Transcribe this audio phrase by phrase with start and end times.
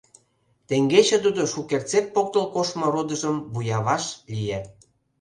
[0.67, 4.59] Теҥгече тудо шукертсек поктыл коштмо «родыжым» вуяваш лие.